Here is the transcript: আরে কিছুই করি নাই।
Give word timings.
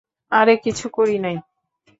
আরে 0.31 0.53
কিছুই 0.57 0.91
করি 0.91 1.17
নাই। 1.19 1.35